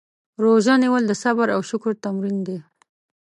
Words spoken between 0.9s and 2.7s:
د صبر او شکر تمرین دی.